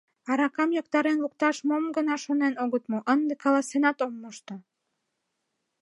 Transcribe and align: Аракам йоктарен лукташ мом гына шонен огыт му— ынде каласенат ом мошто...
Аракам 0.31 0.69
йоктарен 0.77 1.17
лукташ 1.23 1.57
мом 1.67 1.83
гына 1.95 2.15
шонен 2.25 2.53
огыт 2.63 2.83
му— 2.91 2.99
ынде 3.13 3.33
каласенат 3.43 3.97
ом 4.05 4.13
мошто... 4.21 4.55